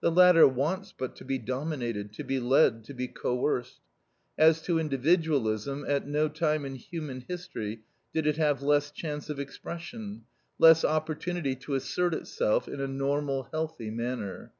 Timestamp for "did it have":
8.14-8.62